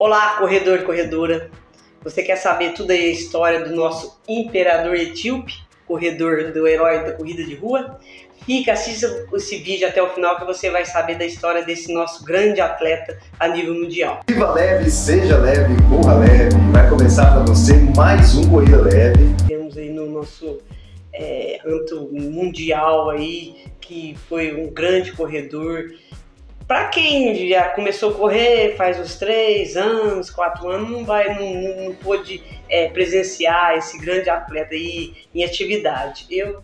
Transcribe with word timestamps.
Olá, 0.00 0.36
corredor 0.38 0.78
e 0.78 0.82
corredora. 0.84 1.50
Você 2.04 2.22
quer 2.22 2.36
saber 2.36 2.72
tudo 2.72 2.92
aí 2.92 3.06
a 3.06 3.10
história 3.10 3.64
do 3.64 3.74
nosso 3.74 4.16
imperador 4.28 4.94
etíope, 4.94 5.54
corredor 5.88 6.52
do 6.52 6.68
herói 6.68 7.02
da 7.02 7.14
corrida 7.14 7.42
de 7.42 7.56
rua? 7.56 7.98
Fica, 8.46 8.74
assista 8.74 9.26
esse 9.34 9.58
vídeo 9.58 9.88
até 9.88 10.00
o 10.00 10.08
final 10.10 10.38
que 10.38 10.44
você 10.44 10.70
vai 10.70 10.84
saber 10.84 11.18
da 11.18 11.26
história 11.26 11.64
desse 11.64 11.92
nosso 11.92 12.24
grande 12.24 12.60
atleta 12.60 13.18
a 13.40 13.48
nível 13.48 13.74
mundial. 13.74 14.20
Viva 14.28 14.52
leve, 14.52 14.88
seja 14.88 15.36
leve, 15.36 15.74
corra 15.90 16.14
leve. 16.20 16.56
Vai 16.70 16.88
começar 16.88 17.32
para 17.32 17.40
você 17.40 17.74
mais 17.96 18.36
um 18.36 18.48
Corrida 18.48 18.80
Leve. 18.80 19.34
Temos 19.48 19.76
aí 19.76 19.90
no 19.90 20.08
nosso 20.08 20.60
é, 21.12 21.58
mundial 22.12 23.10
aí, 23.10 23.64
que 23.80 24.16
foi 24.28 24.54
um 24.54 24.70
grande 24.72 25.10
corredor, 25.10 25.90
para 26.68 26.88
quem 26.88 27.48
já 27.48 27.70
começou 27.70 28.10
a 28.10 28.14
correr 28.14 28.76
faz 28.76 29.00
uns 29.00 29.16
três 29.16 29.74
anos, 29.74 30.28
quatro 30.28 30.68
anos, 30.68 30.90
não 30.90 31.02
vai, 31.02 31.34
não, 31.34 31.86
não 31.86 31.94
pôde 31.94 32.42
é, 32.68 32.90
presenciar 32.90 33.78
esse 33.78 33.98
grande 33.98 34.28
atleta 34.28 34.74
aí 34.74 35.14
em 35.34 35.42
atividade. 35.42 36.26
Eu, 36.30 36.62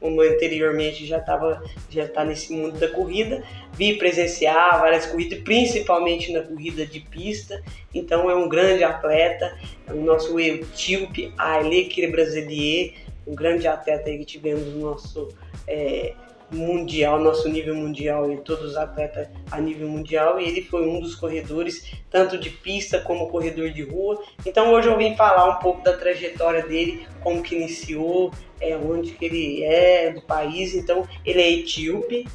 como 0.00 0.20
anteriormente 0.20 1.06
já 1.06 1.18
estava 1.18 1.62
já 1.88 2.08
tá 2.08 2.24
nesse 2.24 2.52
mundo 2.52 2.78
da 2.80 2.88
corrida, 2.88 3.44
vi 3.72 3.96
presenciar 3.96 4.80
várias 4.80 5.06
corridas, 5.06 5.38
principalmente 5.38 6.32
na 6.32 6.42
corrida 6.42 6.84
de 6.84 6.98
pista. 6.98 7.62
Então 7.94 8.28
é 8.28 8.34
um 8.34 8.48
grande 8.48 8.82
atleta, 8.82 9.56
é 9.86 9.92
o 9.92 10.02
nosso 10.02 10.38
etíope 10.40 11.32
Aile 11.38 12.10
Brasileiro, 12.10 12.92
um 13.24 13.36
grande 13.36 13.68
atleta 13.68 14.10
aí 14.10 14.18
que 14.18 14.24
tivemos 14.24 14.66
no 14.74 14.80
nosso 14.80 15.28
é, 15.66 16.12
mundial, 16.54 17.18
nosso 17.18 17.48
nível 17.48 17.74
mundial 17.74 18.30
e 18.30 18.36
todos 18.38 18.70
os 18.70 18.76
atletas 18.76 19.28
a 19.50 19.60
nível 19.60 19.88
mundial 19.88 20.40
e 20.40 20.48
ele 20.48 20.62
foi 20.62 20.86
um 20.86 21.00
dos 21.00 21.14
corredores 21.14 21.92
tanto 22.10 22.38
de 22.38 22.50
pista 22.50 22.98
como 23.00 23.28
corredor 23.28 23.70
de 23.70 23.82
rua. 23.82 24.22
Então 24.46 24.72
hoje 24.72 24.88
eu 24.88 24.96
vim 24.96 25.16
falar 25.16 25.48
um 25.48 25.58
pouco 25.60 25.82
da 25.82 25.96
trajetória 25.96 26.62
dele, 26.62 27.06
como 27.22 27.42
que 27.42 27.54
iniciou, 27.54 28.30
é 28.60 28.76
onde 28.76 29.12
que 29.12 29.24
ele 29.24 29.64
é 29.64 30.10
do 30.12 30.22
país. 30.22 30.74
Então 30.74 31.06
ele 31.24 31.40
é 31.40 31.52
etíope, 31.52 32.26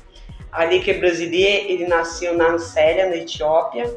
ali 0.52 0.82
que 0.82 0.92
é 0.92 0.96
brasileiro, 0.96 1.70
ele 1.70 1.88
nasceu 1.88 2.36
na 2.36 2.52
Ansélia, 2.52 3.10
na 3.10 3.16
Etiópia, 3.16 3.96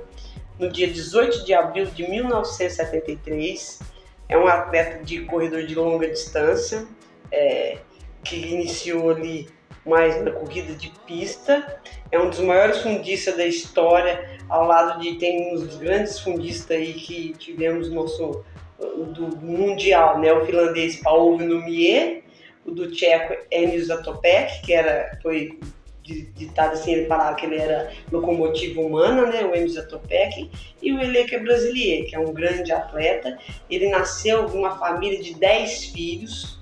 no 0.59 0.70
dia 0.70 0.86
18 0.86 1.45
de 1.45 1.55
abril 1.55 1.86
de 1.86 2.09
1973. 2.09 3.81
É 4.29 4.39
um 4.39 4.47
atleta 4.47 5.05
de 5.05 5.20
corredor 5.25 5.64
de 5.67 5.75
longa 5.75 6.09
distância, 6.09 6.86
é, 7.31 7.79
que 8.25 8.36
iniciou 8.36 9.11
ali 9.11 9.48
mais 9.84 10.23
na 10.23 10.31
corrida 10.31 10.75
de 10.75 10.92
pista. 11.06 11.81
É 12.11 12.19
um 12.19 12.31
dos 12.31 12.41
maiores 12.41 12.78
fundistas 12.78 13.37
da 13.37 13.47
história, 13.47 14.39
ao 14.48 14.67
lado 14.67 15.01
de 15.01 15.14
tem 15.14 15.55
uns 15.55 15.62
dos 15.62 15.77
grandes 15.77 16.19
fundistas 16.19 16.77
aí 16.77 16.95
que 16.95 17.34
tivemos 17.39 17.89
no 17.89 17.97
nosso 17.97 18.45
do 18.79 19.37
mundial, 19.37 20.19
né? 20.19 20.33
O 20.33 20.45
finlandês 20.45 20.97
Paul 20.97 21.39
Numier, 21.39 22.23
o 22.64 22.70
do 22.70 22.91
tcheco 22.91 23.34
Enis 23.51 23.87
Zatopek, 23.87 24.62
que 24.62 24.73
era 24.73 25.19
foi 25.23 25.59
ditado 26.03 26.73
assim, 26.73 26.95
ele 26.95 27.07
falava 27.07 27.36
que 27.36 27.47
ele 27.47 27.59
era 27.59 27.92
locomotiva 28.11 28.81
humana, 28.81 29.27
né, 29.27 29.45
o 29.45 29.55
Enis 29.55 29.75
Zatopek, 29.75 30.51
e 30.83 30.92
o 30.92 31.01
Eleke 31.01 31.39
Brasilier, 31.39 32.07
que 32.07 32.17
é 32.17 32.19
um 32.19 32.33
grande 32.33 32.73
atleta. 32.73 33.39
Ele 33.70 33.89
nasceu 33.89 34.47
de 34.47 34.57
uma 34.57 34.77
família 34.79 35.23
de 35.23 35.34
10 35.34 35.84
filhos, 35.86 36.61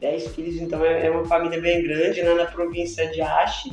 dez 0.00 0.28
filhos, 0.28 0.56
então 0.56 0.84
é, 0.84 1.06
é 1.06 1.10
uma 1.10 1.24
família 1.24 1.60
bem 1.60 1.82
grande, 1.82 2.22
lá 2.22 2.34
na 2.34 2.46
província 2.46 3.06
de 3.08 3.20
Ache, 3.20 3.70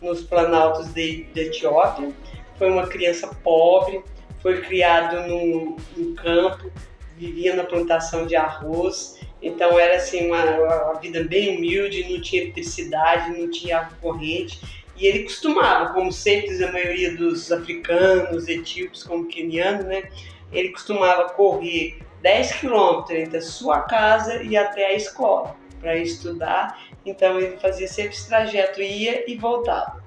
nos 0.00 0.22
planaltos 0.22 0.92
de, 0.92 1.24
de 1.24 1.40
Etiópia. 1.40 2.12
Foi 2.58 2.70
uma 2.70 2.86
criança 2.86 3.28
pobre, 3.42 4.02
foi 4.40 4.60
criado 4.60 5.26
no, 5.26 5.76
no 5.96 6.14
campo, 6.14 6.70
vivia 7.16 7.54
na 7.54 7.64
plantação 7.64 8.26
de 8.26 8.36
arroz, 8.36 9.18
então 9.40 9.78
era 9.78 9.96
assim 9.96 10.26
uma, 10.26 10.42
uma 10.44 10.94
vida 11.00 11.24
bem 11.24 11.56
humilde, 11.56 12.10
não 12.10 12.20
tinha 12.20 12.42
eletricidade, 12.42 13.38
não 13.38 13.50
tinha 13.50 13.78
água 13.78 13.96
corrente. 14.00 14.60
E 14.96 15.06
ele 15.06 15.24
costumava, 15.24 15.92
como 15.92 16.12
sempre 16.12 16.62
a 16.62 16.70
maioria 16.70 17.16
dos 17.16 17.50
africanos, 17.50 18.46
etíopes, 18.48 19.02
como 19.02 19.26
quenianos, 19.26 19.84
né? 19.86 20.08
Ele 20.52 20.68
costumava 20.68 21.30
correr 21.30 21.98
10 22.24 22.52
quilômetros 22.54 23.18
entre 23.18 23.36
a 23.36 23.42
sua 23.42 23.80
casa 23.82 24.42
e 24.42 24.56
até 24.56 24.86
a 24.86 24.94
escola 24.94 25.54
para 25.78 25.94
estudar. 25.98 26.80
Então 27.04 27.38
ele 27.38 27.58
fazia 27.58 27.86
sempre 27.86 28.14
esse 28.14 28.26
trajeto, 28.26 28.80
ia 28.80 29.30
e 29.30 29.36
voltava. 29.36 30.02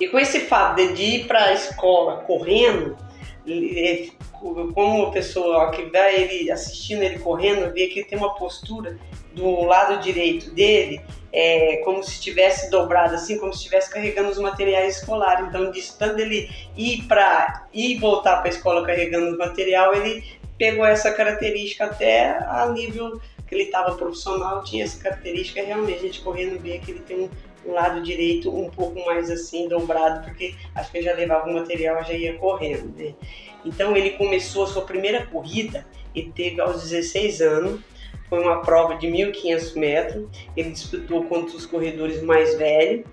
E 0.00 0.08
com 0.08 0.18
esse 0.18 0.40
fato 0.40 0.94
de 0.94 1.02
ir 1.02 1.26
para 1.26 1.44
a 1.44 1.52
escola 1.52 2.22
correndo, 2.22 2.96
como 4.74 5.06
a 5.08 5.10
pessoa 5.10 5.70
que 5.70 5.82
vai 5.90 6.16
ele 6.16 6.50
assistindo 6.50 7.02
ele 7.02 7.18
correndo, 7.18 7.70
vê 7.74 7.88
que 7.88 8.00
ele 8.00 8.08
tem 8.08 8.18
uma 8.18 8.34
postura 8.34 8.98
do 9.34 9.64
lado 9.64 10.02
direito 10.02 10.50
dele, 10.50 11.00
é, 11.30 11.76
como 11.84 12.02
se 12.02 12.12
estivesse 12.12 12.70
dobrado, 12.70 13.14
assim, 13.14 13.38
como 13.38 13.52
se 13.52 13.58
estivesse 13.58 13.90
carregando 13.90 14.30
os 14.30 14.38
materiais 14.38 14.96
escolares. 14.96 15.46
Então, 15.46 15.70
disso, 15.70 15.94
tanto 15.98 16.18
ele 16.18 16.50
ir 16.74 17.02
para 17.02 17.66
ir 17.72 17.98
voltar 17.98 18.38
para 18.38 18.48
a 18.48 18.54
escola 18.54 18.84
carregando 18.84 19.34
o 19.34 19.38
material, 19.38 19.94
ele 19.94 20.41
pegou 20.62 20.86
essa 20.86 21.10
característica 21.10 21.86
até 21.86 22.38
a 22.38 22.68
nível 22.72 23.20
que 23.48 23.52
ele 23.52 23.64
estava 23.64 23.96
profissional, 23.96 24.62
tinha 24.62 24.84
essa 24.84 25.02
característica, 25.02 25.60
realmente 25.60 25.98
a 25.98 26.02
gente 26.02 26.20
correndo 26.20 26.62
vê 26.62 26.78
que 26.78 26.92
ele 26.92 27.00
tem 27.00 27.18
um, 27.18 27.28
um, 27.66 27.72
lado 27.72 28.00
direito 28.00 28.48
um 28.48 28.70
pouco 28.70 29.04
mais 29.04 29.28
assim, 29.28 29.66
dobrado, 29.66 30.24
porque 30.24 30.54
acho 30.72 30.92
que 30.92 30.98
ele 30.98 31.04
já 31.06 31.14
levava 31.14 31.50
o 31.50 31.52
material, 31.52 32.04
já 32.04 32.12
ia 32.12 32.34
correndo, 32.34 32.96
né? 32.96 33.12
Então 33.64 33.96
ele 33.96 34.10
começou 34.10 34.62
a 34.62 34.66
sua 34.68 34.82
primeira 34.82 35.26
corrida, 35.26 35.84
ele 36.14 36.30
teve 36.32 36.60
aos 36.60 36.88
16 36.88 37.40
anos, 37.40 37.80
foi 38.28 38.38
uma 38.38 38.60
prova 38.60 38.94
de 38.94 39.08
1.500 39.08 39.76
metros, 39.76 40.28
ele 40.56 40.70
disputou 40.70 41.24
contra 41.24 41.56
os 41.56 41.66
corredores 41.66 42.22
mais 42.22 42.56
velhos, 42.56 43.04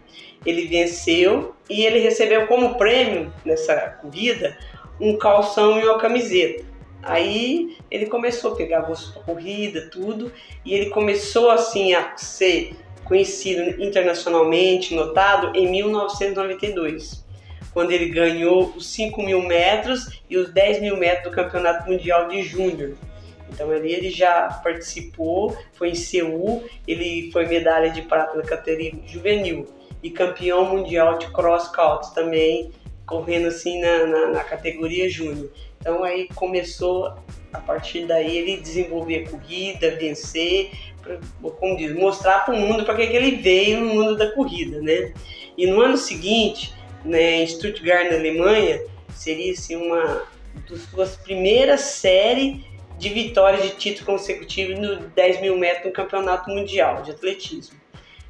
ele 0.46 0.68
venceu 0.68 1.56
e 1.68 1.84
ele 1.84 1.98
recebeu 1.98 2.46
como 2.46 2.76
prêmio 2.76 3.34
nessa 3.44 3.76
corrida 4.00 4.56
um 5.02 5.18
calção 5.18 5.80
e 5.80 5.84
uma 5.86 5.98
camiseta. 5.98 6.69
Aí 7.02 7.78
ele 7.90 8.08
começou 8.08 8.54
a 8.54 8.56
pegar 8.56 8.82
gosto 8.82 9.14
para 9.14 9.24
corrida, 9.24 9.90
tudo, 9.90 10.32
e 10.66 10.74
ele 10.74 10.90
começou 10.90 11.50
assim 11.50 11.94
a 11.94 12.18
ser 12.18 12.76
conhecido 13.06 13.82
internacionalmente, 13.82 14.94
notado 14.94 15.56
em 15.56 15.70
1992, 15.70 17.26
quando 17.74 17.92
ele 17.92 18.10
ganhou 18.10 18.74
os 18.76 18.88
5 18.88 19.24
mil 19.24 19.42
metros 19.42 20.22
e 20.30 20.38
os 20.38 20.52
10 20.52 20.82
mil 20.82 20.98
metros 20.98 21.32
do 21.32 21.36
Campeonato 21.36 21.90
Mundial 21.90 22.28
de 22.28 22.44
Júnior. 22.44 22.96
Então 23.52 23.74
ele, 23.74 23.92
ele 23.92 24.10
já 24.12 24.48
participou, 24.64 25.58
foi 25.74 25.90
em 25.90 25.96
Seul, 25.96 26.64
ele 26.88 27.32
foi 27.32 27.48
medalha 27.48 27.90
de 27.90 28.04
prata 28.04 28.38
na 28.38 28.44
categoria 28.44 28.94
juvenil 29.08 29.68
e 30.04 30.10
campeão 30.10 30.66
mundial 30.66 31.18
de 31.18 31.28
cross 31.32 31.68
country 31.68 32.14
também, 32.14 32.72
correndo 33.10 33.48
assim 33.48 33.82
na, 33.82 34.06
na, 34.06 34.28
na 34.28 34.44
categoria 34.44 35.10
júnior. 35.10 35.50
Então 35.80 36.04
aí 36.04 36.28
começou 36.36 37.16
a 37.52 37.60
partir 37.60 38.06
daí 38.06 38.38
ele 38.38 38.58
desenvolver 38.58 39.26
a 39.26 39.30
corrida, 39.30 39.96
vencer, 39.96 40.72
pra, 41.02 41.18
como 41.60 41.76
diz, 41.76 41.94
mostrar 41.96 42.46
para 42.46 42.54
o 42.54 42.58
mundo 42.58 42.86
para 42.86 42.96
que, 42.96 43.08
que 43.08 43.16
ele 43.16 43.38
veio 43.38 43.80
no 43.80 43.94
mundo 43.94 44.16
da 44.16 44.32
corrida, 44.32 44.80
né? 44.82 45.14
E 45.58 45.66
no 45.66 45.82
ano 45.82 45.98
seguinte, 45.98 46.74
né, 47.04 47.42
em 47.42 47.48
Stuttgart, 47.48 48.12
na 48.12 48.18
Alemanha, 48.18 48.82
seria 49.14 49.52
assim, 49.52 49.76
uma 49.76 50.24
das 50.70 50.82
suas 50.84 51.16
primeiras 51.16 51.82
séries 51.82 52.62
de 52.98 53.10
vitórias 53.10 53.64
de 53.64 53.72
título 53.72 54.06
consecutivo 54.06 54.80
no 54.80 54.98
10 54.98 55.42
mil 55.42 55.58
metros 55.58 55.86
no 55.86 55.92
Campeonato 55.92 56.50
Mundial 56.50 57.02
de 57.02 57.12
Atletismo. 57.12 57.80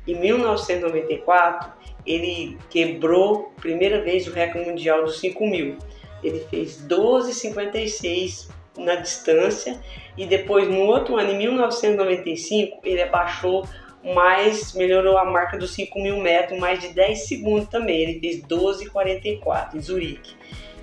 Em 0.07 0.15
1994, 0.15 1.71
ele 2.05 2.57
quebrou 2.69 3.53
primeira 3.61 4.01
vez 4.01 4.27
o 4.27 4.31
recorde 4.31 4.69
mundial 4.69 5.03
dos 5.03 5.19
5 5.19 5.45
mil 5.47 5.77
ele 6.23 6.45
fez 6.49 6.85
12,56 6.87 8.49
na 8.77 8.95
distância 8.95 9.79
e 10.17 10.25
depois 10.25 10.67
no 10.67 10.81
outro 10.81 11.17
ano, 11.17 11.31
em 11.31 11.37
1995, 11.37 12.79
ele 12.83 13.01
abaixou 13.01 13.67
mais, 14.03 14.73
melhorou 14.73 15.17
a 15.17 15.25
marca 15.25 15.57
dos 15.57 15.73
5 15.73 16.01
mil 16.01 16.17
metros, 16.17 16.57
mais 16.59 16.79
de 16.79 16.89
10 16.89 17.27
segundos 17.27 17.67
também. 17.69 18.01
Ele 18.01 18.19
fez 18.19 18.41
12,44 18.43 19.75
em 19.75 19.81
Zurique, 19.81 20.35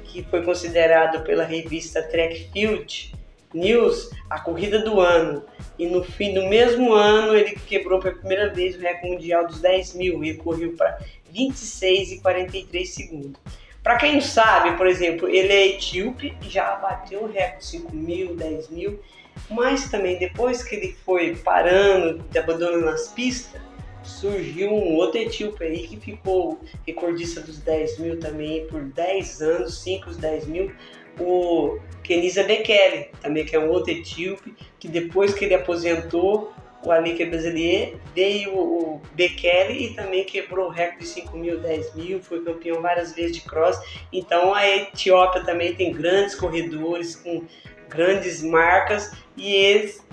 que 0.05 0.23
foi 0.25 0.43
considerado 0.43 1.25
pela 1.25 1.45
revista 1.45 2.03
Track 2.03 2.51
Field 2.53 3.15
News 3.55 4.11
a 4.29 4.41
corrida 4.41 4.81
do 4.81 5.01
ano. 5.01 5.45
E 5.79 5.87
no 5.87 6.03
fim 6.03 6.35
do 6.35 6.47
mesmo 6.47 6.93
ano 6.93 7.35
ele 7.35 7.53
quebrou 7.55 8.01
pela 8.01 8.15
primeira 8.15 8.53
vez 8.53 8.77
o 8.77 8.81
recorde 8.81 9.09
mundial 9.09 9.47
dos 9.47 9.61
10 9.61 9.95
mil 9.95 10.25
e 10.25 10.35
correu 10.35 10.75
para 10.77 10.99
26,43 11.35 12.85
segundos. 12.85 13.41
Para 13.83 13.97
quem 13.99 14.15
não 14.15 14.21
sabe, 14.21 14.77
por 14.77 14.87
exemplo, 14.87 15.29
ele 15.29 15.53
é 15.53 15.69
etíope 15.69 16.37
e 16.43 16.49
já 16.49 16.75
bateu 16.77 17.23
o 17.23 17.31
recorde 17.31 17.67
5 17.67 17.95
mil, 17.95 18.35
10 18.35 18.71
mil, 18.71 19.01
mas 19.49 19.89
também 19.89 20.19
depois 20.19 20.63
que 20.63 20.75
ele 20.75 20.97
foi 21.05 21.37
parando, 21.37 22.25
abandonando 22.37 22.89
as 22.89 23.09
pistas, 23.09 23.61
surgiu 24.03 24.73
um 24.73 24.95
outro 24.95 25.21
etíope 25.21 25.63
aí 25.65 25.87
que 25.87 25.99
ficou 25.99 26.61
recordista 26.87 27.41
dos 27.41 27.59
10 27.59 27.99
mil 27.99 28.21
também 28.21 28.67
por 28.67 28.83
10 28.83 29.43
anos, 29.43 29.83
5 29.83 30.11
os 30.11 30.17
10 30.17 30.47
mil, 30.47 30.73
o 31.19 31.79
Kenisa 32.03 32.43
Bekele, 32.45 33.11
também 33.21 33.45
que 33.45 33.57
é 33.57 33.59
um 33.59 33.69
outro 33.69 33.93
etíope, 33.93 34.55
que 34.79 34.89
depois 34.89 35.35
que 35.35 35.45
ele 35.45 35.55
aposentou, 35.55 36.53
o 36.85 36.91
Ali 36.93 37.15
que 37.15 37.23
é 37.25 37.27
brasileiro, 37.27 38.01
veio 38.15 38.55
o 38.55 39.03
Bekele 39.13 39.87
e 39.87 39.95
também 39.95 40.25
quebrou 40.25 40.67
o 40.67 40.71
recorde 40.71 41.01
de 41.01 41.07
5 41.07 41.37
mil, 41.37 41.59
10 41.59 41.95
mil, 41.97 42.23
foi 42.23 42.45
campeão 42.45 42.81
várias 42.81 43.13
vezes 43.13 43.33
de 43.33 43.41
cross. 43.41 43.77
Então 44.13 44.55
a 44.55 44.67
Etiópia 44.69 45.43
também 45.43 45.75
tem 45.75 45.93
grandes 45.93 46.35
corredores 46.37 47.17
com 47.17 47.43
grandes 47.89 48.43
marcas 48.43 49.13
e 49.37 49.53
eles 49.53 50.07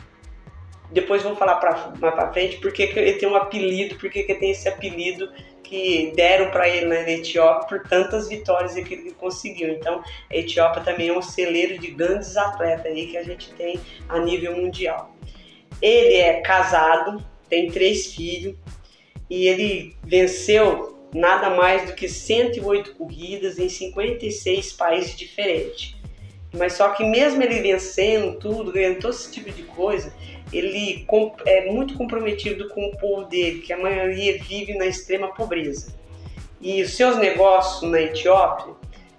depois 0.92 1.24
vou 1.24 1.36
falar 1.36 1.56
pra, 1.56 1.94
mais 2.00 2.14
para 2.14 2.32
frente 2.32 2.58
porque 2.58 2.84
ele 2.84 3.14
tem 3.14 3.28
um 3.28 3.36
apelido, 3.36 3.96
porque 3.96 4.20
ele 4.20 4.36
tem 4.36 4.52
esse 4.52 4.68
apelido 4.68 5.32
que 5.74 6.14
deram 6.16 6.52
para 6.52 6.70
ele 6.70 6.86
na 6.86 7.10
Etiópia 7.10 7.68
por 7.68 7.90
tantas 7.90 8.30
vitórias 8.30 8.76
que 8.76 8.94
ele 8.94 9.10
conseguiu. 9.14 9.70
Então, 9.70 10.04
a 10.30 10.36
Etiópia 10.36 10.84
também 10.84 11.08
é 11.10 11.18
um 11.18 11.22
celeiro 11.22 11.80
de 11.80 11.88
grandes 11.88 12.38
atletas 12.38 12.86
aí 12.86 13.08
que 13.08 13.18
a 13.18 13.24
gente 13.24 13.52
tem 13.54 13.80
a 14.08 14.20
nível 14.20 14.56
mundial. 14.56 15.16
Ele 15.82 16.14
é 16.14 16.42
casado, 16.42 17.26
tem 17.50 17.72
três 17.72 18.14
filhos 18.14 18.56
e 19.28 19.48
ele 19.48 19.98
venceu 20.04 21.10
nada 21.12 21.50
mais 21.50 21.88
do 21.88 21.96
que 21.96 22.08
108 22.08 22.94
corridas 22.94 23.58
em 23.58 23.68
56 23.68 24.74
países 24.74 25.18
diferentes. 25.18 25.96
Mas 26.54 26.74
só 26.74 26.90
que 26.90 27.04
mesmo 27.04 27.42
ele 27.42 27.62
vencendo 27.62 28.38
tudo, 28.38 28.72
ganhando 28.72 29.00
todo 29.00 29.14
esse 29.14 29.32
tipo 29.32 29.52
de 29.52 29.64
coisa, 29.64 30.14
ele 30.52 31.06
é 31.46 31.72
muito 31.72 31.96
comprometido 31.96 32.70
com 32.70 32.86
o 32.86 32.98
povo 32.98 33.26
dele, 33.26 33.62
que 33.62 33.74
a 33.74 33.78
maioria 33.78 34.38
vive 34.44 34.76
na 34.76 34.86
extrema 34.86 35.34
pobreza. 35.34 35.96
E 36.62 36.82
os 36.84 36.94
seus 36.94 37.18
negócios 37.18 37.90
na 37.90 38.00
Etiópia, 38.00 38.74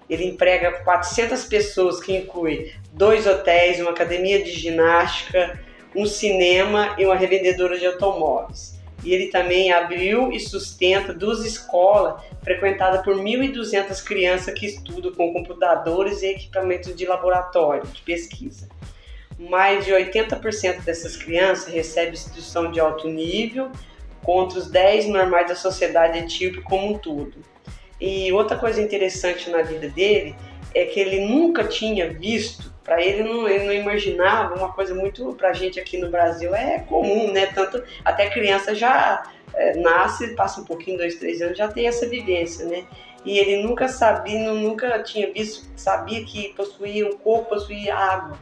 ele 0.08 0.24
emprega 0.26 0.80
400 0.84 1.44
pessoas, 1.46 2.00
que 2.00 2.16
inclui 2.16 2.72
dois 2.92 3.26
hotéis, 3.26 3.80
uma 3.80 3.90
academia 3.90 4.42
de 4.42 4.52
ginástica, 4.52 5.60
um 5.94 6.06
cinema 6.06 6.94
e 6.98 7.04
uma 7.04 7.16
revendedora 7.16 7.78
de 7.78 7.86
automóveis. 7.86 8.78
E 9.02 9.12
ele 9.12 9.26
também 9.26 9.72
abriu 9.72 10.32
e 10.32 10.40
sustenta 10.40 11.12
duas 11.12 11.44
escolas 11.44 12.22
frequentadas 12.44 13.02
por 13.02 13.16
1.200 13.16 14.04
crianças 14.04 14.54
que 14.54 14.66
estudam 14.66 15.12
com 15.12 15.32
computadores 15.32 16.22
e 16.22 16.26
equipamentos 16.26 16.94
de 16.94 17.06
laboratório, 17.06 17.86
de 17.88 18.02
pesquisa 18.02 18.68
mais 19.38 19.84
de 19.84 19.92
80% 19.92 20.82
dessas 20.82 21.16
crianças 21.16 21.72
recebem 21.72 22.12
instrução 22.12 22.70
de 22.70 22.80
alto 22.80 23.08
nível 23.08 23.70
contra 24.22 24.58
os 24.58 24.70
10 24.70 25.08
normais 25.08 25.48
da 25.48 25.56
sociedade 25.56 26.18
etíope 26.18 26.60
como 26.62 26.94
um 26.94 26.98
todo. 26.98 27.34
E 28.00 28.32
outra 28.32 28.56
coisa 28.56 28.80
interessante 28.80 29.50
na 29.50 29.62
vida 29.62 29.88
dele 29.88 30.34
é 30.74 30.84
que 30.86 30.98
ele 30.98 31.26
nunca 31.26 31.64
tinha 31.64 32.12
visto, 32.12 32.72
para 32.82 33.02
ele 33.02 33.22
não, 33.22 33.48
ele 33.48 33.64
não 33.64 33.72
imaginava 33.72 34.54
uma 34.54 34.72
coisa 34.72 34.94
muito 34.94 35.32
para 35.34 35.50
a 35.50 35.52
gente 35.52 35.80
aqui 35.80 35.96
no 35.96 36.10
Brasil 36.10 36.54
é 36.54 36.80
comum, 36.80 37.32
né? 37.32 37.46
Tanto 37.46 37.82
até 38.04 38.28
criança 38.28 38.74
já 38.74 39.22
é, 39.54 39.76
nasce, 39.76 40.34
passa 40.34 40.60
um 40.60 40.64
pouquinho, 40.64 40.98
dois, 40.98 41.16
três 41.16 41.40
anos, 41.40 41.56
já 41.56 41.68
tem 41.68 41.86
essa 41.86 42.06
vivência, 42.06 42.66
né? 42.66 42.84
E 43.24 43.38
ele 43.38 43.62
nunca 43.62 43.88
sabia, 43.88 44.52
nunca 44.52 45.02
tinha 45.02 45.32
visto, 45.32 45.66
sabia 45.76 46.22
que 46.24 46.52
possuía 46.54 47.08
o 47.08 47.16
corpo, 47.16 47.50
possuía 47.50 47.94
água 47.94 48.38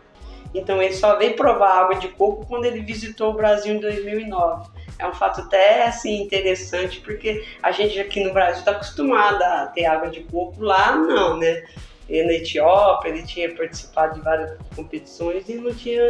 então 0.54 0.82
ele 0.82 0.94
só 0.94 1.16
veio 1.16 1.34
provar 1.34 1.80
água 1.80 1.96
de 1.96 2.08
coco 2.08 2.46
quando 2.46 2.66
ele 2.66 2.80
visitou 2.80 3.30
o 3.30 3.34
Brasil 3.34 3.74
em 3.74 3.80
2009. 3.80 4.70
É 4.98 5.06
um 5.06 5.14
fato 5.14 5.40
até 5.40 5.86
assim 5.86 6.22
interessante 6.22 7.00
porque 7.00 7.44
a 7.62 7.72
gente 7.72 7.98
aqui 7.98 8.22
no 8.22 8.32
Brasil 8.32 8.60
está 8.60 8.72
acostumado 8.72 9.42
a 9.42 9.66
ter 9.66 9.86
água 9.86 10.10
de 10.10 10.20
coco, 10.20 10.62
lá 10.62 10.94
não, 10.94 11.38
né? 11.38 11.64
E 12.08 12.22
na 12.22 12.32
Etiópia 12.32 13.10
ele 13.10 13.22
tinha 13.22 13.54
participado 13.54 14.14
de 14.14 14.20
várias 14.20 14.58
competições 14.74 15.48
e 15.48 15.54
não 15.54 15.72
tinha 15.74 16.02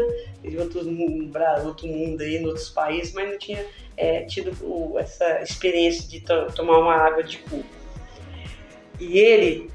em 0.42 0.58
outros 0.58 0.86
outro 1.64 1.86
mundo 1.86 2.22
aí, 2.22 2.36
em 2.36 2.46
outros 2.46 2.70
países, 2.70 3.12
mas 3.12 3.30
não 3.30 3.38
tinha 3.38 3.64
é, 3.96 4.22
tido 4.22 4.98
essa 4.98 5.42
experiência 5.42 6.08
de 6.08 6.20
to 6.20 6.46
tomar 6.54 6.78
uma 6.78 6.94
água 6.94 7.22
de 7.22 7.38
coco. 7.38 7.64
E 8.98 9.18
ele 9.18 9.70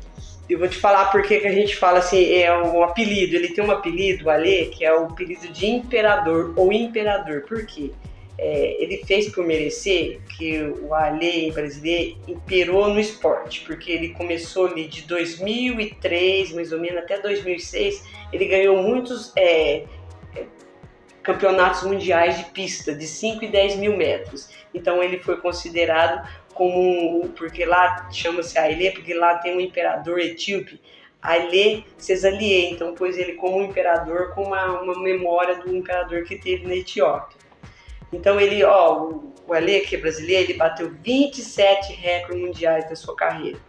eu 0.50 0.58
vou 0.58 0.68
te 0.68 0.78
falar 0.78 1.12
porque 1.12 1.40
que 1.40 1.48
a 1.48 1.52
gente 1.52 1.75
fala 1.75 2.00
assim, 2.00 2.34
é 2.34 2.58
um 2.58 2.81
apelido. 2.81 3.36
Ele 3.36 3.50
tem 3.50 3.64
um 3.64 3.72
apelido, 3.72 4.30
Ale, 4.30 4.68
que 4.68 4.86
é 4.86 4.98
o 4.98 5.06
apelido 5.06 5.48
de 5.50 5.68
imperador 5.68 6.54
ou 6.56 6.72
imperador. 6.72 7.42
Por 7.42 7.66
quê? 7.66 7.92
É, 8.39 8.81
ele 8.81 9.04
fez 9.06 9.30
por 9.30 9.45
merecer 9.45 10.19
que 10.38 10.62
o 10.81 10.94
Ale 10.94 11.51
brasileiro 11.51 12.18
imperou 12.28 12.88
no 12.89 13.00
esporte, 13.00 13.62
porque 13.62 13.92
ele 13.92 14.10
começou 14.10 14.68
ali 14.68 14.88
de 14.88 15.01
2003, 15.04 16.54
mais 16.54 16.72
ou 16.72 16.80
menos, 16.80 17.00
até 17.00 17.19
2006, 17.19 18.04
ele 18.31 18.45
ganhou 18.45 18.78
muitos 18.84 19.34
é, 19.36 19.86
é, 20.36 20.45
campeonatos 21.24 21.84
mundiais 21.84 22.38
de 22.38 22.45
pista, 22.51 22.94
de 22.94 23.07
5 23.07 23.45
e 23.45 23.48
10 23.48 23.78
mil 23.78 23.98
metros. 23.98 24.50
Então 24.72 25.01
ele 25.01 25.18
foi 25.18 25.38
considerado 25.38 26.28
como 26.54 27.30
porque 27.30 27.66
lá 27.66 28.10
chama-se 28.12 28.57
Aile, 28.57 28.92
porque 28.92 29.13
lá 29.13 29.38
tem 29.38 29.56
um 29.56 29.60
imperador 29.60 30.19
etíope, 30.19 30.80
Aile 31.22 31.86
Cesalie, 31.98 32.72
então 32.72 32.94
pôs 32.94 33.18
ele 33.18 33.33
como 33.33 33.62
imperador 33.62 34.33
com 34.33 34.44
uma, 34.44 34.81
uma 34.81 35.00
memória 35.01 35.56
do 35.56 35.75
imperador 35.75 36.24
que 36.24 36.38
teve 36.38 36.66
na 36.66 36.75
Etiópia. 36.75 37.37
Então 38.12 38.39
ele, 38.39 38.63
ó, 38.63 39.12
o 39.48 39.54
Aile, 39.54 39.81
que 39.81 39.95
é 39.95 40.00
brasileiro, 40.00 40.51
ele 40.51 40.57
bateu 40.57 40.92
27 41.04 41.94
recordes 41.94 42.42
mundiais 42.42 42.89
da 42.89 42.95
sua 42.95 43.15
carreira. 43.15 43.59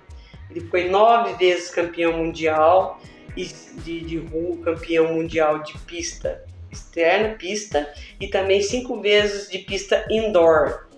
Ele 0.50 0.60
foi 0.60 0.88
nove 0.88 1.34
vezes 1.34 1.70
campeão 1.70 2.12
mundial 2.12 3.00
de, 3.36 4.00
de 4.00 4.18
rua, 4.18 4.58
campeão 4.64 5.12
mundial 5.14 5.62
de 5.62 5.76
pista 5.80 6.44
externa, 6.70 7.34
pista, 7.34 7.92
e 8.20 8.28
também 8.28 8.60
cinco 8.62 9.00
vezes 9.00 9.50
de 9.50 9.58
pista 9.58 10.04
indoor, 10.10 10.88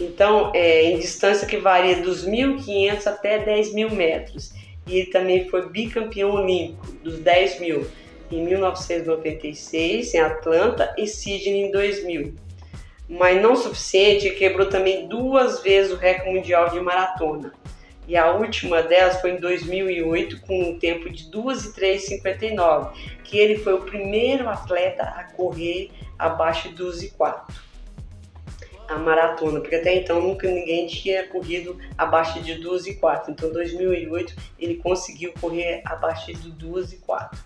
então, 0.00 0.52
é, 0.54 0.84
em 0.84 0.98
distância 0.98 1.46
que 1.46 1.56
varia 1.56 1.96
dos 1.96 2.26
1.500 2.26 3.06
até 3.06 3.44
10.000 3.44 3.90
metros. 3.90 4.52
E 4.86 4.98
ele 4.98 5.10
também 5.10 5.48
foi 5.48 5.68
bicampeão 5.68 6.30
olímpico 6.30 6.92
dos 7.02 7.18
10 7.18 7.60
mil 7.60 7.86
em 8.30 8.44
1996 8.44 10.14
em 10.14 10.18
Atlanta 10.18 10.94
e 10.96 11.06
Sydney 11.06 11.66
em 11.66 11.70
2000. 11.70 12.34
Mas 13.08 13.40
não 13.40 13.56
suficiente, 13.56 14.30
quebrou 14.30 14.68
também 14.68 15.08
duas 15.08 15.62
vezes 15.62 15.92
o 15.92 15.96
recorde 15.96 16.30
mundial 16.30 16.68
de 16.70 16.80
maratona. 16.80 17.52
E 18.06 18.16
a 18.16 18.32
última 18.32 18.82
delas 18.82 19.20
foi 19.20 19.32
em 19.32 19.40
2008 19.40 20.40
com 20.42 20.62
um 20.62 20.78
tempo 20.78 21.10
de 21.10 21.30
2 21.30 21.64
e 21.66 21.72
3,59, 21.74 22.92
que 23.24 23.38
ele 23.38 23.58
foi 23.58 23.74
o 23.74 23.82
primeiro 23.82 24.48
atleta 24.48 25.02
a 25.02 25.24
correr 25.24 25.90
abaixo 26.18 26.68
de 26.70 26.74
2 26.74 27.02
e 27.02 27.10
4 27.10 27.68
a 28.88 28.96
maratona, 28.96 29.60
porque 29.60 29.76
até 29.76 29.94
então 29.94 30.20
nunca 30.20 30.48
ninguém 30.48 30.86
tinha 30.86 31.28
corrido 31.28 31.78
abaixo 31.96 32.40
de 32.40 32.54
2 32.54 32.86
e 32.86 32.94
4. 32.94 33.30
Então, 33.30 33.50
em 33.50 33.52
2008 33.52 34.34
ele 34.58 34.76
conseguiu 34.76 35.32
correr 35.38 35.82
abaixo 35.84 36.32
de 36.32 36.50
2 36.50 36.94
e 36.94 36.96
4. 36.96 37.38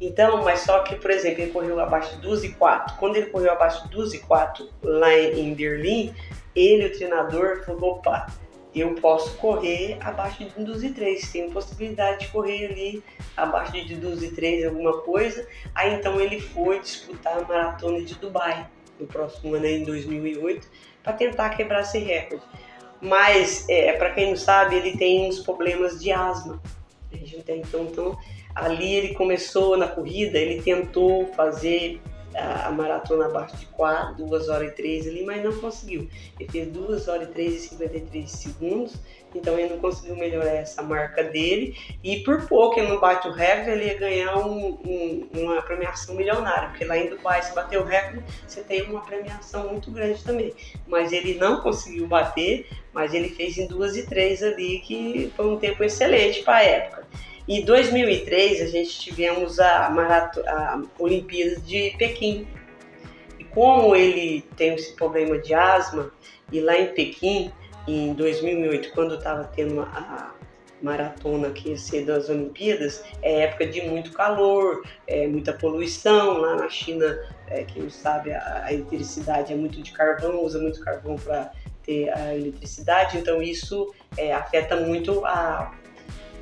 Então, 0.00 0.44
mas 0.44 0.60
só 0.60 0.80
que, 0.80 0.94
por 0.94 1.10
exemplo, 1.10 1.42
ele 1.42 1.52
correu 1.52 1.80
abaixo 1.80 2.14
de 2.16 2.22
2 2.22 2.44
e 2.44 2.48
4. 2.50 2.96
Quando 2.96 3.16
ele 3.16 3.26
correu 3.26 3.52
abaixo 3.52 3.84
de 3.84 3.90
2 3.90 4.14
e 4.14 4.18
4 4.20 4.68
lá 4.82 5.12
em 5.12 5.52
Berlim, 5.54 6.14
ele, 6.54 6.86
o 6.86 6.92
treinador, 6.92 7.64
falou: 7.64 7.94
opa, 7.94 8.26
eu 8.74 8.94
posso 8.94 9.36
correr 9.38 9.98
abaixo 10.00 10.44
de 10.44 10.64
2 10.64 10.84
e 10.84 10.90
3, 10.90 11.32
tem 11.32 11.50
possibilidade 11.50 12.20
de 12.20 12.28
correr 12.28 12.66
ali 12.66 13.02
abaixo 13.36 13.72
de 13.72 13.96
2 13.96 14.22
e 14.22 14.30
3, 14.30 14.66
alguma 14.66 14.98
coisa. 14.98 15.46
Aí 15.74 15.94
então 15.94 16.20
ele 16.20 16.40
foi 16.40 16.78
disputar 16.80 17.38
a 17.38 17.42
maratona 17.42 18.00
de 18.00 18.14
Dubai 18.14 18.68
no 19.00 19.06
próximo 19.06 19.54
ano, 19.54 19.66
em 19.66 19.84
2008 19.84 20.66
para 21.02 21.12
tentar 21.12 21.50
quebrar 21.50 21.80
esse 21.80 21.98
recorde. 21.98 22.44
Mas, 23.00 23.64
é, 23.68 23.92
para 23.92 24.10
quem 24.10 24.30
não 24.30 24.36
sabe, 24.36 24.76
ele 24.76 24.96
tem 24.96 25.28
uns 25.28 25.40
problemas 25.40 26.00
de 26.00 26.10
asma. 26.10 26.60
Então, 27.12 27.82
então, 27.82 28.18
ali 28.64 28.94
ele 28.94 29.14
começou 29.14 29.76
na 29.76 29.88
corrida, 29.88 30.38
ele 30.38 30.62
tentou 30.62 31.26
fazer 31.34 32.00
a, 32.34 32.70
maratona 32.70 33.26
abaixo 33.26 33.56
de 33.56 33.66
4, 33.66 34.14
2 34.14 34.48
horas 34.48 34.68
e 34.68 34.74
3 34.74 35.08
ali, 35.08 35.24
mas 35.24 35.42
não 35.42 35.52
conseguiu. 35.58 36.08
Ele 36.38 36.50
fez 36.50 36.68
2 36.68 37.08
horas 37.08 37.28
e 37.28 37.32
3 37.32 37.54
e 37.54 37.68
53 37.68 38.30
segundos, 38.30 38.94
então 39.34 39.58
ele 39.58 39.70
não 39.70 39.78
conseguiu 39.78 40.16
melhorar 40.16 40.50
essa 40.50 40.82
marca 40.82 41.22
dele. 41.22 41.76
E 42.02 42.18
por 42.18 42.46
pouco 42.46 42.78
ele 42.78 42.88
não 42.88 43.00
bate 43.00 43.28
o 43.28 43.32
recorde, 43.32 43.70
ele 43.70 43.86
ia 43.86 43.98
ganhar 43.98 44.36
um, 44.38 44.78
um, 44.84 45.28
uma 45.34 45.62
premiação 45.62 46.14
milionária, 46.14 46.68
porque 46.68 46.84
lá 46.84 46.96
em 46.96 47.08
Dubai, 47.08 47.42
se 47.42 47.54
bater 47.54 47.78
o 47.78 47.84
recorde, 47.84 48.22
você 48.46 48.62
tem 48.62 48.82
uma 48.82 49.00
premiação 49.00 49.68
muito 49.68 49.90
grande 49.90 50.22
também. 50.22 50.52
Mas 50.86 51.12
ele 51.12 51.34
não 51.34 51.60
conseguiu 51.60 52.06
bater, 52.06 52.66
mas 52.92 53.14
ele 53.14 53.28
fez 53.30 53.58
em 53.58 53.66
2 53.66 53.96
e 53.96 54.06
3 54.06 54.42
ali, 54.42 54.80
que 54.80 55.32
foi 55.36 55.46
um 55.46 55.58
tempo 55.58 55.82
excelente 55.82 56.42
para 56.42 56.56
a 56.56 56.62
época. 56.62 57.06
Em 57.48 57.64
2003 57.64 58.60
a 58.60 58.66
gente 58.66 59.00
tivemos 59.00 59.58
a, 59.58 59.88
Marato 59.88 60.40
a 60.46 60.82
Olimpíada 60.98 61.58
de 61.62 61.94
Pequim. 61.96 62.46
E 63.38 63.44
como 63.44 63.96
ele 63.96 64.42
tem 64.54 64.74
esse 64.74 64.92
problema 64.92 65.38
de 65.38 65.54
asma, 65.54 66.12
e 66.52 66.60
lá 66.60 66.78
em 66.78 66.88
Pequim, 66.92 67.50
em 67.86 68.12
2008, 68.12 68.92
quando 68.92 69.14
estava 69.14 69.44
tendo 69.44 69.80
a, 69.80 70.34
maratona 70.82 71.50
que 71.50 71.70
ia 71.70 71.76
ser 71.76 72.04
das 72.04 72.28
Olimpíadas, 72.28 73.02
é 73.22 73.40
época 73.40 73.66
de 73.66 73.80
muito 73.80 74.12
calor, 74.12 74.86
é, 75.06 75.26
muita 75.26 75.52
poluição. 75.52 76.38
Lá 76.38 76.54
na 76.54 76.68
China, 76.68 77.18
é, 77.48 77.64
quem 77.64 77.88
sabe, 77.88 78.30
a, 78.30 78.64
a 78.66 78.72
eletricidade 78.74 79.54
é 79.54 79.56
muito 79.56 79.80
de 79.80 79.90
carvão, 79.92 80.44
usa 80.44 80.58
muito 80.58 80.80
carvão 80.84 81.16
para 81.16 81.50
ter 81.82 82.10
a 82.10 82.36
eletricidade, 82.36 83.16
então 83.16 83.42
isso 83.42 83.92
é, 84.16 84.34
afeta 84.34 84.76
muito 84.76 85.24
a, 85.24 85.72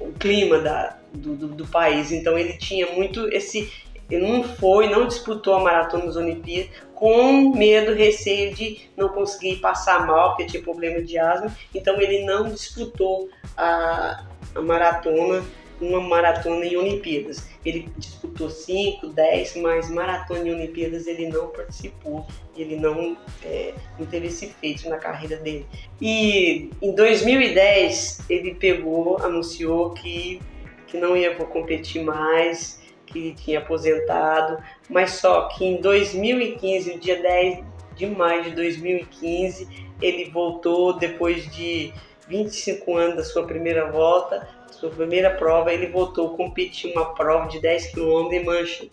o 0.00 0.12
clima 0.12 0.58
da, 0.58 0.96
do, 1.12 1.34
do, 1.34 1.48
do, 1.48 1.66
país. 1.66 2.12
Então 2.12 2.38
ele 2.38 2.54
tinha 2.54 2.86
muito 2.92 3.28
esse. 3.32 3.72
Ele 4.08 4.26
não 4.26 4.44
foi, 4.44 4.88
não 4.88 5.06
disputou 5.06 5.54
a 5.54 5.60
maratona 5.60 6.06
das 6.06 6.16
Olimpíadas 6.16 6.70
com 6.94 7.50
medo, 7.54 7.92
receio 7.92 8.54
de 8.54 8.88
não 8.96 9.08
conseguir 9.08 9.56
passar 9.56 10.06
mal, 10.06 10.30
porque 10.30 10.46
tinha 10.46 10.62
problema 10.62 11.02
de 11.02 11.18
asma. 11.18 11.54
Então 11.74 12.00
ele 12.00 12.24
não 12.24 12.48
disputou 12.48 13.28
a, 13.56 14.24
a 14.54 14.62
maratona, 14.62 15.44
uma 15.80 16.00
maratona 16.00 16.64
em 16.64 16.76
Olimpíadas. 16.76 17.48
Ele 17.64 17.88
disputou 17.96 18.48
5, 18.48 19.08
10, 19.08 19.56
mas 19.56 19.90
maratona 19.90 20.48
em 20.48 20.52
Olimpíadas 20.52 21.06
ele 21.06 21.28
não 21.28 21.48
participou, 21.48 22.26
ele 22.56 22.76
não, 22.76 23.16
é, 23.44 23.74
não 23.98 24.06
teve 24.06 24.28
esse 24.28 24.48
feito 24.48 24.88
na 24.88 24.96
carreira 24.96 25.36
dele. 25.36 25.66
E 26.00 26.70
em 26.80 26.94
2010 26.94 28.20
ele 28.28 28.54
pegou, 28.54 29.18
anunciou 29.18 29.90
que, 29.90 30.40
que 30.86 30.96
não 30.96 31.16
ia 31.16 31.34
competir 31.34 32.02
mais, 32.02 32.80
que 33.06 33.32
tinha 33.34 33.58
aposentado, 33.58 34.62
mas 34.88 35.12
só 35.12 35.48
que 35.48 35.64
em 35.64 35.80
2015, 35.80 36.94
no 36.94 37.00
dia 37.00 37.20
10 37.20 37.64
de 37.94 38.06
maio 38.06 38.44
de 38.44 38.50
2015, 38.50 39.86
ele 40.00 40.30
voltou 40.30 40.92
depois 40.92 41.50
de 41.54 41.92
25 42.28 42.96
anos 42.96 43.16
da 43.16 43.24
sua 43.24 43.46
primeira 43.46 43.90
volta, 43.90 44.46
sua 44.86 44.96
primeira 44.96 45.30
prova, 45.30 45.72
ele 45.72 45.86
voltou 45.86 46.32
a 46.32 46.36
competir 46.36 46.92
uma 46.92 47.14
prova 47.14 47.48
de 47.48 47.60
10 47.60 47.92
km 47.92 48.32
em 48.32 48.44
Manchester. 48.44 48.90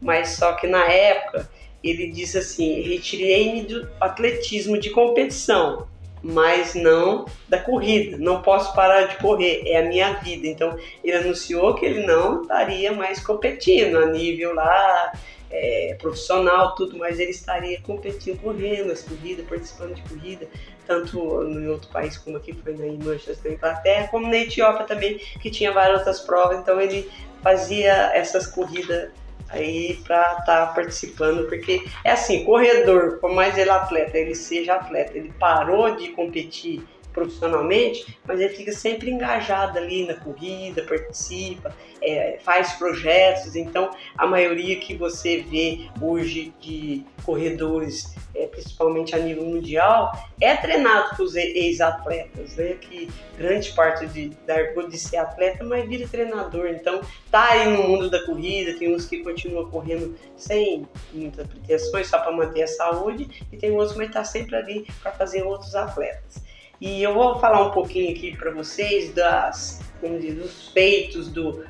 Mas 0.00 0.30
só 0.30 0.52
que 0.52 0.66
na 0.66 0.84
época 0.84 1.48
ele 1.82 2.10
disse 2.10 2.38
assim: 2.38 2.80
retirei-me 2.82 3.62
do 3.62 3.88
atletismo 4.00 4.78
de 4.78 4.90
competição, 4.90 5.86
mas 6.22 6.74
não 6.74 7.26
da 7.48 7.58
corrida. 7.58 8.16
Não 8.18 8.42
posso 8.42 8.74
parar 8.74 9.04
de 9.04 9.16
correr, 9.16 9.62
é 9.66 9.78
a 9.78 9.84
minha 9.84 10.14
vida. 10.14 10.46
Então 10.46 10.76
ele 11.02 11.16
anunciou 11.16 11.74
que 11.74 11.84
ele 11.84 12.06
não 12.06 12.42
estaria 12.42 12.92
mais 12.92 13.24
competindo 13.24 13.98
a 13.98 14.06
nível 14.06 14.54
lá 14.54 15.12
é, 15.56 15.96
profissional, 16.00 16.74
tudo, 16.74 16.98
mas 16.98 17.20
ele 17.20 17.30
estaria 17.30 17.80
competindo, 17.80 18.40
correndo 18.40 18.92
as 18.92 19.02
corridas, 19.02 19.46
participando 19.46 19.94
de 19.94 20.02
corrida 20.02 20.48
tanto 20.86 21.18
no 21.44 21.72
outro 21.72 21.88
país 21.88 22.18
como 22.18 22.36
aqui 22.36 22.52
foi 22.52 22.74
em 22.74 22.98
Manchester, 22.98 23.52
na 23.52 23.56
Inglaterra, 23.56 24.08
como 24.08 24.28
na 24.28 24.36
Etiópia 24.36 24.84
também, 24.84 25.18
que 25.40 25.50
tinha 25.50 25.72
várias 25.72 25.98
outras 25.98 26.20
provas, 26.20 26.58
então 26.58 26.80
ele 26.80 27.10
fazia 27.42 28.10
essas 28.14 28.46
corridas 28.46 29.10
aí 29.48 30.00
para 30.04 30.38
estar 30.40 30.44
tá 30.44 30.66
participando, 30.74 31.48
porque 31.48 31.84
é 32.02 32.10
assim, 32.10 32.44
corredor, 32.44 33.18
por 33.18 33.32
mais 33.32 33.56
ele 33.56 33.70
atleta, 33.70 34.18
ele 34.18 34.34
seja 34.34 34.74
atleta, 34.74 35.16
ele 35.16 35.32
parou 35.38 35.94
de 35.96 36.08
competir 36.08 36.82
profissionalmente, 37.14 38.18
mas 38.26 38.40
ele 38.40 38.52
fica 38.52 38.72
sempre 38.72 39.10
engajado 39.10 39.78
ali 39.78 40.04
na 40.04 40.14
corrida, 40.14 40.82
participa, 40.82 41.74
é, 42.02 42.38
faz 42.42 42.72
projetos. 42.72 43.56
Então, 43.56 43.90
a 44.18 44.26
maioria 44.26 44.78
que 44.80 44.94
você 44.94 45.42
vê 45.48 45.88
hoje 46.02 46.52
de 46.60 47.04
corredores, 47.24 48.14
é, 48.34 48.46
principalmente 48.48 49.14
a 49.14 49.18
nível 49.18 49.44
mundial, 49.44 50.12
é 50.40 50.56
treinado 50.56 51.16
por 51.16 51.34
ex-atletas, 51.36 52.56
né? 52.56 52.76
Que 52.80 53.08
grande 53.38 53.72
parte 53.72 54.06
de, 54.06 54.32
largou 54.46 54.88
de 54.88 54.98
ser 54.98 55.16
atleta, 55.16 55.64
mas 55.64 55.88
vira 55.88 56.06
treinador. 56.08 56.66
Então, 56.66 57.00
tá 57.30 57.52
aí 57.52 57.68
no 57.68 57.84
mundo 57.84 58.10
da 58.10 58.26
corrida, 58.26 58.78
tem 58.78 58.94
uns 58.94 59.06
que 59.06 59.22
continuam 59.22 59.70
correndo 59.70 60.16
sem 60.36 60.86
muitas 61.12 61.46
pretensões, 61.46 62.08
só 62.08 62.18
para 62.18 62.32
manter 62.32 62.64
a 62.64 62.66
saúde, 62.66 63.46
e 63.50 63.56
tem 63.56 63.70
outros 63.70 63.96
que 63.96 64.08
tá 64.08 64.24
sempre 64.24 64.56
ali 64.56 64.86
para 65.00 65.12
fazer 65.12 65.42
outros 65.44 65.74
atletas. 65.74 66.43
E 66.80 67.02
eu 67.02 67.14
vou 67.14 67.38
falar 67.38 67.62
um 67.68 67.70
pouquinho 67.70 68.10
aqui 68.10 68.36
para 68.36 68.50
vocês 68.50 69.12
das, 69.14 69.80
diz, 70.20 70.34
dos 70.34 70.68
feitos 70.68 71.28
do, 71.28 71.64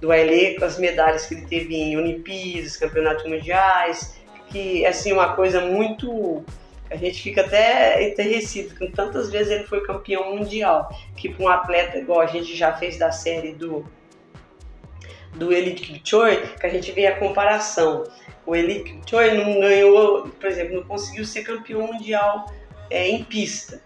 do 0.00 0.10
Aile, 0.10 0.58
com 0.58 0.64
as 0.64 0.78
medalhas 0.78 1.26
que 1.26 1.34
ele 1.34 1.46
teve 1.46 1.74
em 1.74 1.96
Olimpíadas, 1.96 2.76
Campeonatos 2.76 3.24
Mundiais, 3.28 4.18
que 4.48 4.84
é 4.84 4.88
assim, 4.88 5.12
uma 5.12 5.34
coisa 5.34 5.60
muito. 5.60 6.42
A 6.90 6.96
gente 6.96 7.20
fica 7.20 7.42
até 7.42 8.08
enterrecido, 8.08 8.78
com 8.78 8.90
tantas 8.90 9.30
vezes 9.30 9.52
ele 9.52 9.64
foi 9.64 9.84
campeão 9.84 10.36
mundial, 10.36 10.88
que 11.16 11.28
para 11.28 11.44
um 11.44 11.48
atleta 11.48 11.98
igual 11.98 12.20
a 12.20 12.26
gente 12.26 12.56
já 12.56 12.72
fez 12.72 12.96
da 12.96 13.10
série 13.10 13.52
do, 13.52 13.84
do 15.34 15.52
Eli 15.52 15.74
Kipchoge, 15.74 16.54
que 16.58 16.66
a 16.66 16.70
gente 16.70 16.92
vê 16.92 17.06
a 17.06 17.18
comparação. 17.18 18.04
O 18.46 18.54
Eli 18.54 18.84
Kipchoge 18.84 19.36
não 19.36 19.60
ganhou, 19.60 20.28
por 20.28 20.48
exemplo, 20.48 20.76
não 20.76 20.84
conseguiu 20.84 21.24
ser 21.24 21.42
campeão 21.42 21.88
mundial 21.88 22.46
é, 22.88 23.08
em 23.08 23.24
pista 23.24 23.84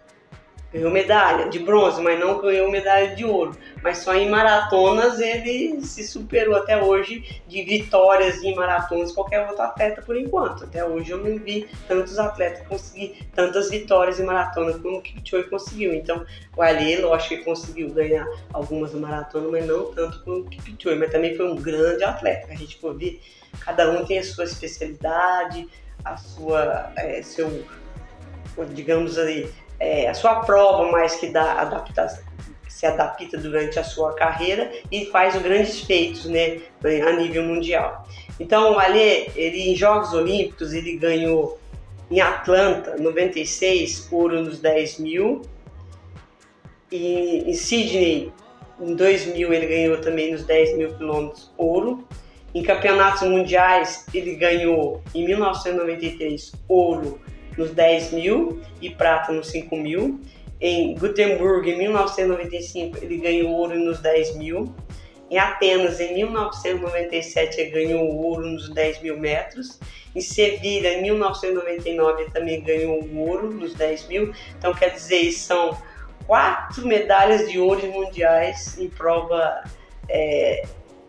ganhou 0.73 0.91
medalha 0.91 1.49
de 1.49 1.59
bronze, 1.59 2.01
mas 2.01 2.19
não 2.19 2.41
ganhou 2.41 2.71
medalha 2.71 3.15
de 3.15 3.25
ouro. 3.25 3.57
Mas 3.83 3.99
só 3.99 4.15
em 4.15 4.29
maratonas 4.29 5.21
ele 5.21 5.83
se 5.83 6.05
superou 6.05 6.57
até 6.57 6.81
hoje 6.81 7.43
de 7.49 7.63
vitórias 7.63 8.43
em 8.43 8.55
maratonas 8.55 9.13
qualquer 9.13 9.47
outro 9.47 9.63
atleta 9.63 10.03
por 10.03 10.17
enquanto. 10.17 10.65
Até 10.65 10.85
hoje 10.85 11.11
eu 11.11 11.19
não 11.19 11.39
vi 11.39 11.69
tantos 11.89 12.19
atletas 12.19 12.67
conseguir 12.67 13.29
tantas 13.35 13.71
vitórias 13.71 14.21
em 14.21 14.25
maratonas 14.25 14.77
como 14.79 14.99
o 14.99 15.03
Kipchoge 15.03 15.49
conseguiu. 15.49 15.93
Então 15.95 16.25
o 16.57 16.63
Ali, 16.63 16.97
lógico 16.97 17.37
que 17.37 17.45
conseguiu 17.45 17.91
ganhar 17.91 18.27
algumas 18.53 18.95
maratonas, 18.95 19.51
mas 19.51 19.67
não 19.67 19.93
tanto 19.93 20.23
como 20.23 20.39
o 20.39 20.45
Kipchoge. 20.45 20.99
Mas 20.99 21.11
também 21.11 21.37
foi 21.37 21.51
um 21.51 21.57
grande 21.57 22.05
atleta. 22.05 22.47
A 22.53 22.55
gente 22.55 22.79
for 22.79 22.97
ver, 22.97 23.21
cada 23.61 23.91
um 23.91 24.05
tem 24.05 24.19
a 24.19 24.25
sua 24.25 24.45
especialidade, 24.45 25.69
a 26.05 26.17
sua, 26.17 26.93
é, 26.97 27.21
seu, 27.23 27.65
digamos 28.73 29.19
ali, 29.19 29.51
é, 29.81 30.09
a 30.09 30.15
sua 30.15 30.37
prova, 30.37 30.93
mas 30.93 31.17
que 31.17 31.29
dá 31.29 31.55
adaptação 31.55 32.31
se 32.81 32.87
adapta 32.87 33.37
durante 33.37 33.79
a 33.79 33.85
sua 33.85 34.15
carreira 34.15 34.73
e 34.91 35.05
faz 35.05 35.37
grandes 35.43 35.83
feitos 35.83 36.25
né, 36.25 36.61
a 37.07 37.13
nível 37.13 37.43
mundial. 37.43 38.09
Então, 38.39 38.79
Ali, 38.79 39.31
ele 39.37 39.71
em 39.71 39.77
Jogos 39.77 40.15
Olímpicos, 40.15 40.73
ele 40.73 40.97
ganhou 40.97 41.61
em 42.11 42.23
Atlanta, 42.23 42.97
96, 42.97 44.09
ouro 44.11 44.43
nos 44.43 44.61
10 44.61 44.99
mil. 44.99 45.43
E 46.91 47.51
em 47.51 47.53
Sydney, 47.53 48.33
em 48.81 48.95
2000, 48.95 49.53
ele 49.53 49.67
ganhou 49.67 50.01
também 50.01 50.33
nos 50.33 50.45
10 50.45 50.79
mil 50.79 50.95
quilômetros 50.95 51.53
ouro. 51.59 52.09
Em 52.55 52.63
campeonatos 52.63 53.29
mundiais, 53.29 54.07
ele 54.15 54.37
ganhou 54.37 55.03
em 55.15 55.27
1993 55.27 56.53
ouro 56.67 57.21
nos 57.61 57.71
10 57.73 58.13
mil 58.13 58.63
e 58.81 58.89
prata 58.89 59.33
nos 59.33 59.49
5 59.49 59.77
mil. 59.77 60.19
Em 60.59 60.95
Gutenberg, 60.95 61.71
em 61.71 61.79
1995, 61.79 62.99
ele 63.03 63.19
ganhou 63.19 63.51
ouro 63.51 63.79
nos 63.79 64.01
10 64.01 64.37
mil. 64.37 64.75
Em 65.31 65.39
Atenas, 65.39 66.01
em 66.01 66.15
1997, 66.15 67.61
ele 67.61 67.71
ganhou 67.71 68.05
ouro 68.17 68.47
nos 68.47 68.69
10 68.71 69.03
mil 69.03 69.19
metros. 69.19 69.79
Em 70.15 70.21
Sevilha, 70.21 70.95
em 70.95 71.03
1999, 71.03 72.23
ele 72.23 72.31
também 72.31 72.61
ganhou 72.63 73.07
ouro 73.15 73.53
nos 73.53 73.75
10 73.75 74.09
mil. 74.09 74.35
Então, 74.59 74.75
quer 74.75 74.91
dizer, 74.95 75.31
são 75.33 75.77
quatro 76.27 76.87
medalhas 76.87 77.49
de 77.49 77.59
ouro 77.59 77.87
mundiais 77.87 78.79
em 78.79 78.89
prova 78.89 79.63
é, 80.09 80.63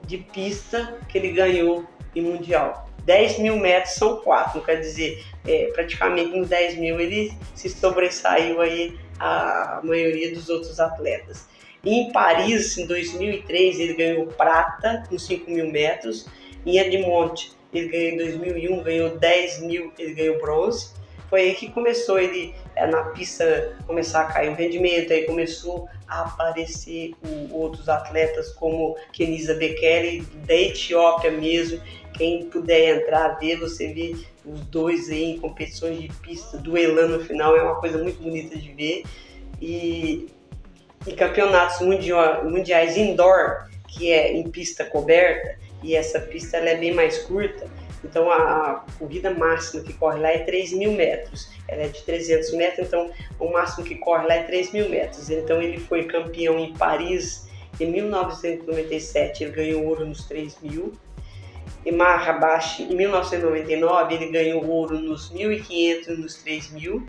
de 0.05 0.17
pista 0.17 0.99
que 1.07 1.17
ele 1.17 1.31
ganhou 1.31 1.85
em 2.15 2.21
mundial. 2.21 2.90
10 3.05 3.39
mil 3.39 3.57
metros 3.57 3.95
são 3.95 4.17
quatro, 4.17 4.61
quer 4.61 4.75
dizer, 4.75 5.23
é, 5.47 5.71
praticamente 5.73 6.35
nos 6.37 6.49
10 6.49 6.77
mil 6.77 6.99
ele 6.99 7.33
se 7.55 7.69
sobressaiu 7.69 8.61
aí 8.61 8.97
a 9.19 9.81
maioria 9.83 10.33
dos 10.33 10.49
outros 10.49 10.79
atletas. 10.79 11.47
Em 11.83 12.11
Paris, 12.11 12.77
em 12.77 12.85
2003, 12.85 13.79
ele 13.79 13.93
ganhou 13.93 14.27
prata 14.27 15.03
nos 15.09 15.25
5 15.25 15.49
mil 15.49 15.71
metros. 15.71 16.27
Em 16.63 16.77
Edmonton, 16.77 17.49
ele 17.73 17.87
ganhou 17.87 18.11
em 18.11 18.17
2001, 18.17 18.83
ganhou 18.83 19.17
10 19.17 19.61
mil, 19.61 19.91
ele 19.97 20.13
ganhou 20.13 20.39
bronze. 20.39 20.91
Foi 21.27 21.41
aí 21.41 21.55
que 21.55 21.71
começou 21.71 22.19
ele 22.19 22.53
na 22.87 23.03
pista 23.05 23.75
começar 23.85 24.21
a 24.21 24.25
cair 24.25 24.49
o 24.49 24.55
rendimento, 24.55 25.13
aí 25.13 25.25
começou 25.25 25.87
a 26.07 26.21
aparecer 26.21 27.13
o, 27.23 27.55
outros 27.55 27.87
atletas 27.89 28.51
como 28.53 28.95
Kenisa 29.13 29.53
Bekele, 29.55 30.21
da 30.45 30.55
Etiópia 30.55 31.31
mesmo, 31.31 31.81
quem 32.13 32.45
puder 32.45 32.97
entrar, 32.97 33.39
ver, 33.39 33.57
você 33.57 33.93
vê 33.93 34.15
os 34.45 34.61
dois 34.67 35.09
aí 35.09 35.31
em 35.31 35.39
competições 35.39 35.99
de 35.99 36.07
pista, 36.07 36.57
duelando 36.57 37.17
no 37.17 37.23
final, 37.23 37.55
é 37.55 37.63
uma 37.63 37.79
coisa 37.79 37.97
muito 37.97 38.21
bonita 38.21 38.57
de 38.57 38.71
ver. 38.73 39.03
E 39.61 40.27
em 41.07 41.15
campeonatos 41.15 41.79
mundial, 41.81 42.43
mundiais 42.45 42.97
indoor, 42.97 43.69
que 43.87 44.11
é 44.11 44.33
em 44.33 44.49
pista 44.49 44.83
coberta, 44.83 45.57
e 45.83 45.95
essa 45.95 46.19
pista 46.19 46.57
ela 46.57 46.69
é 46.69 46.77
bem 46.77 46.93
mais 46.93 47.19
curta, 47.19 47.67
então 48.03 48.31
a, 48.31 48.85
corrida 48.97 49.31
máxima 49.31 49.83
que 49.83 49.93
corre 49.93 50.19
lá 50.19 50.29
é 50.29 50.39
3 50.39 50.73
mil 50.73 50.91
metros. 50.93 51.49
Ela 51.67 51.83
é 51.83 51.87
de 51.87 52.01
300 52.03 52.53
metros, 52.53 52.87
então 52.87 53.09
o 53.39 53.51
máximo 53.51 53.85
que 53.85 53.95
corre 53.95 54.27
lá 54.27 54.35
é 54.35 54.43
3 54.43 54.71
mil 54.71 54.89
metros. 54.89 55.29
Então 55.29 55.61
ele 55.61 55.79
foi 55.79 56.05
campeão 56.05 56.59
em 56.59 56.73
Paris 56.73 57.49
em 57.81 57.91
1997 57.91 59.43
ele 59.43 59.51
ganhou 59.53 59.85
ouro 59.85 60.05
nos 60.05 60.25
3 60.25 60.59
mil. 60.61 60.93
Em 61.83 61.91
Marrabashi, 61.91 62.83
em 62.83 62.95
1999, 62.95 64.13
ele 64.13 64.27
ganhou 64.27 64.63
ouro 64.67 64.99
nos 64.99 65.31
1.500 65.33 66.07
e 66.07 66.11
nos 66.11 66.35
3 66.35 66.71
mil. 66.73 67.07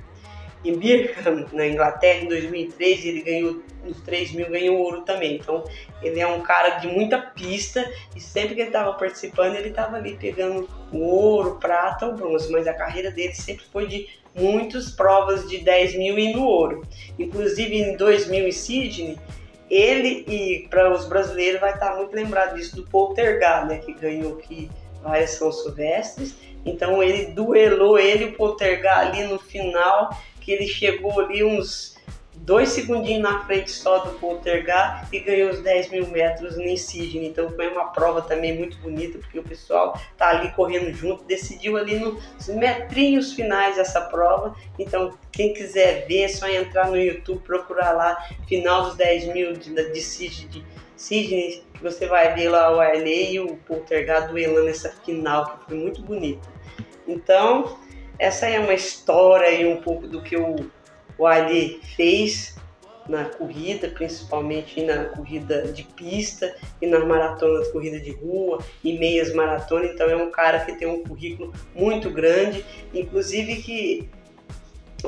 Em 0.64 0.76
Birmingham, 0.76 1.46
na 1.52 1.66
Inglaterra, 1.66 2.24
em 2.24 2.28
2003, 2.28 3.04
ele 3.04 3.22
ganhou 3.22 3.62
nos 3.84 4.00
3 4.02 4.32
mil, 4.32 4.48
ganhou 4.48 4.78
ouro 4.78 5.02
também. 5.02 5.36
Então, 5.36 5.64
ele 6.02 6.20
é 6.20 6.26
um 6.26 6.40
cara 6.40 6.78
de 6.78 6.86
muita 6.86 7.18
pista 7.18 7.84
e 8.14 8.20
sempre 8.20 8.54
que 8.54 8.60
ele 8.60 8.68
estava 8.68 8.92
participando, 8.92 9.56
ele 9.56 9.70
estava 9.70 9.96
ali 9.96 10.16
pegando 10.16 10.68
ouro, 10.92 11.58
prata 11.58 12.06
ou 12.06 12.14
bronze. 12.14 12.50
Mas 12.52 12.68
a 12.68 12.74
carreira 12.74 13.10
dele 13.10 13.34
sempre 13.34 13.64
foi 13.72 13.86
de 13.86 14.08
muitas 14.34 14.90
provas 14.90 15.48
de 15.48 15.58
10 15.58 15.96
mil 15.96 16.18
e 16.18 16.32
no 16.32 16.44
ouro. 16.44 16.86
Inclusive, 17.18 17.76
em 17.76 17.96
2000 17.96 18.48
em 18.48 18.52
Sydney, 18.52 19.18
ele 19.68 20.24
e 20.28 20.68
para 20.68 20.92
os 20.92 21.06
brasileiros 21.06 21.60
vai 21.60 21.72
estar 21.72 21.96
muito 21.96 22.14
lembrado 22.14 22.56
disso 22.56 22.76
do 22.76 22.84
Poltergar, 22.84 23.66
né, 23.66 23.78
que 23.78 23.92
ganhou 23.94 24.34
aqui 24.34 24.70
várias 25.02 25.30
São 25.30 25.50
Silvestres. 25.50 26.36
Então 26.64 27.02
ele 27.02 27.32
duelou 27.32 27.98
ele 27.98 28.24
e 28.24 28.28
o 28.28 28.32
Poltergar 28.34 28.98
ali 29.00 29.24
no 29.24 29.38
final 29.38 30.16
que 30.42 30.52
ele 30.52 30.66
chegou 30.66 31.20
ali 31.20 31.42
uns 31.44 31.92
dois 32.34 32.70
segundinhos 32.70 33.22
na 33.22 33.44
frente 33.44 33.70
só 33.70 33.98
do 33.98 34.18
Poltergar 34.18 35.08
e 35.12 35.20
ganhou 35.20 35.50
os 35.50 35.60
10 35.60 35.90
mil 35.90 36.06
metros 36.08 36.58
em 36.58 36.76
Sydney. 36.76 37.28
Então 37.28 37.50
foi 37.50 37.68
uma 37.68 37.86
prova 37.92 38.22
também 38.22 38.56
muito 38.56 38.76
bonita, 38.78 39.18
porque 39.18 39.38
o 39.38 39.42
pessoal 39.42 39.98
tá 40.16 40.30
ali 40.30 40.50
correndo 40.52 40.92
junto, 40.92 41.24
decidiu 41.24 41.76
ali 41.76 41.96
nos 41.98 42.48
metrinhos 42.48 43.32
finais 43.32 43.78
essa 43.78 44.00
prova. 44.00 44.56
Então 44.78 45.16
quem 45.30 45.54
quiser 45.54 46.06
ver 46.06 46.22
é 46.22 46.28
só 46.28 46.48
entrar 46.48 46.90
no 46.90 46.96
YouTube, 46.96 47.42
procurar 47.42 47.92
lá, 47.92 48.16
final 48.48 48.84
dos 48.84 48.96
10 48.96 49.32
mil 49.32 49.52
de, 49.52 49.72
de 49.92 50.00
Sydney, 50.00 51.64
que 51.74 51.82
você 51.82 52.06
vai 52.06 52.34
ver 52.34 52.48
lá 52.48 52.74
o 52.74 52.80
Arley 52.80 53.34
e 53.34 53.40
o 53.40 53.56
Poltergar 53.56 54.28
duelando 54.28 54.68
essa 54.68 54.90
final, 55.04 55.58
que 55.58 55.66
foi 55.66 55.76
muito 55.76 56.02
bonita. 56.02 56.48
Então, 57.06 57.78
essa 58.22 58.46
é 58.46 58.60
uma 58.60 58.72
história 58.72 59.50
e 59.50 59.66
um 59.66 59.80
pouco 59.80 60.06
do 60.06 60.22
que 60.22 60.36
o, 60.36 60.70
o 61.18 61.26
Ali 61.26 61.80
fez 61.96 62.54
na 63.08 63.24
corrida, 63.24 63.88
principalmente 63.88 64.80
na 64.80 65.06
corrida 65.06 65.62
de 65.72 65.82
pista 65.82 66.54
e 66.80 66.86
nas 66.86 67.04
maratonas 67.04 67.66
corrida 67.72 67.98
de 67.98 68.12
rua 68.12 68.64
e 68.84 68.96
meias 68.96 69.34
maratona. 69.34 69.86
Então 69.86 70.08
é 70.08 70.14
um 70.14 70.30
cara 70.30 70.60
que 70.60 70.72
tem 70.76 70.86
um 70.86 71.02
currículo 71.02 71.52
muito 71.74 72.08
grande, 72.10 72.64
inclusive 72.94 73.56
que 73.56 74.08